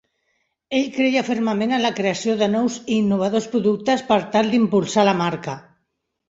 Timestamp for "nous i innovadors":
2.53-3.47